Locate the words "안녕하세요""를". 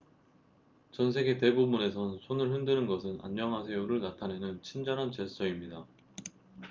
3.21-4.01